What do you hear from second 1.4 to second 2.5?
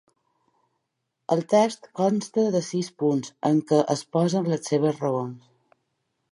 text consta